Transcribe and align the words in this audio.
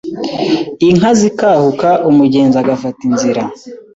Inka 0.89 1.11
zikahuka, 1.19 1.89
umugenzi 2.09 2.55
agafata 2.63 3.01
inzira 3.09 3.43